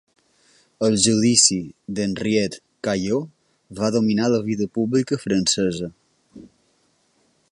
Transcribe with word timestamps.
El 0.85 0.95
judici 1.07 1.57
d'Henriette 1.99 2.61
Caillaux 2.87 3.29
va 3.81 3.93
dominar 3.99 4.31
la 4.37 4.41
vida 4.49 4.69
pública 4.79 5.23
francesa. 5.27 5.91